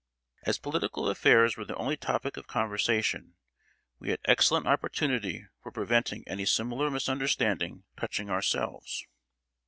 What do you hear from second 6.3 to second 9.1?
similar misunderstanding touching ourselves.